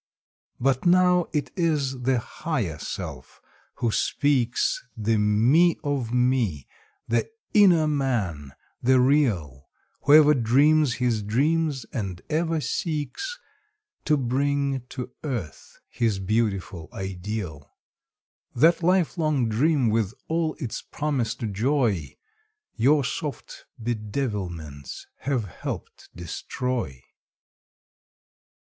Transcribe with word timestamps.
But 0.59 0.83
now 0.87 1.27
it 1.31 1.51
is 1.55 2.01
the 2.01 2.17
Higher 2.17 2.79
Self 2.79 3.39
who 3.75 3.91
speaks— 3.91 4.83
The 4.97 5.17
Me 5.19 5.77
of 5.83 6.11
me—the 6.11 7.29
inner 7.53 7.87
Man—the 7.87 8.99
real— 8.99 9.69
Whoever 10.01 10.33
dreams 10.33 10.93
his 10.95 11.21
dream 11.21 11.71
and 11.93 12.19
ever 12.31 12.59
seeks 12.61 13.37
To 14.05 14.17
bring 14.17 14.81
to 14.89 15.11
earth 15.23 15.79
his 15.87 16.17
beautiful 16.17 16.89
ideal. 16.91 17.71
That 18.55 18.81
lifelong 18.81 19.49
dream 19.49 19.87
with 19.89 20.15
all 20.27 20.55
its 20.55 20.81
promised 20.81 21.41
joy 21.51 22.17
Your 22.75 23.03
soft 23.03 23.67
bedevilments 23.79 25.05
have 25.17 25.45
helped 25.45 26.09
destroy. 26.15 27.03